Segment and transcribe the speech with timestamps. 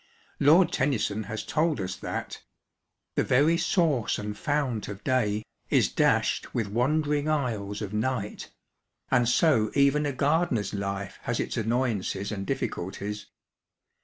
[0.39, 2.41] Lord Tennyson has told us that
[3.13, 8.49] The very source and fount of day Is dashed with wandering isles of night,
[9.11, 13.27] and so even a gardener's life has its annoyances and difficulties.